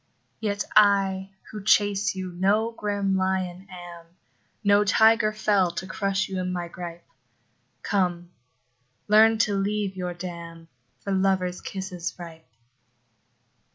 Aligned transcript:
Yet 0.39 0.63
I, 0.75 1.29
who 1.51 1.63
chase 1.63 2.15
you, 2.15 2.31
no 2.31 2.71
grim 2.71 3.15
lion 3.15 3.67
am, 3.69 4.07
No 4.63 4.83
tiger 4.83 5.31
fell, 5.31 5.69
to 5.73 5.85
crush 5.85 6.27
you 6.27 6.39
in 6.39 6.51
my 6.51 6.67
gripe: 6.69 7.05
Come, 7.83 8.31
learn 9.07 9.37
to 9.45 9.53
leave 9.55 9.95
your 9.95 10.15
dam, 10.15 10.69
For 11.01 11.11
lover's 11.11 11.61
kisses 11.61 12.15
ripe. 12.17 12.49